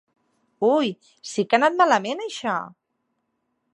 [0.69, 0.87] Ui,
[1.33, 2.57] sí que ha anat malament, això!